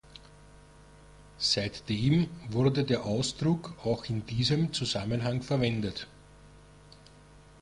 [1.37, 6.07] Seitdem wurde der Ausdruck auch in diesem Zusammenhang verwendet.